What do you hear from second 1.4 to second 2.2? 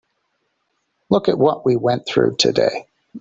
we went